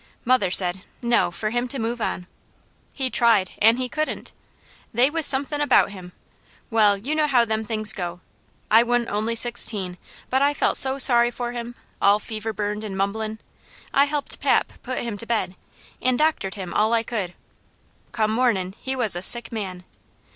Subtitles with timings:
[0.25, 2.25] Mother said, 'No, for him to move on.'
[2.91, 4.31] He tried an' he couldn't.
[4.91, 6.11] They was somethin' about him
[6.71, 8.19] well, you know how them things go!
[8.71, 9.99] I wa'n't only sixteen,
[10.31, 13.37] but I felt so sorry for him, all fever burned and mumblin',
[13.93, 15.55] I helped pap put him to bed,
[16.01, 17.35] an' doctored him all I could.
[18.11, 19.83] Come mornin' he was a sick man.